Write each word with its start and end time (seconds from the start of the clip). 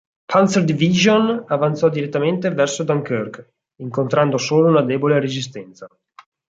Panzer-Division 0.25 1.45
avanzò 1.47 1.87
direttamente 1.87 2.49
verso 2.49 2.81
Dunkerque, 2.83 3.51
incontrando 3.81 4.39
solo 4.39 4.69
una 4.69 4.81
debole 4.81 5.19
resistenza. 5.19 5.85